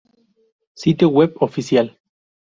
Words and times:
Sitio 0.73 1.09
Web 1.09 1.35
Oficial 1.43 1.99